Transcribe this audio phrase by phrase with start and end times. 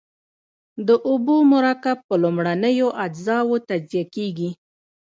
[0.87, 4.49] د اوبو مرکب په لومړنیو اجزاوو تجزیه کیږي.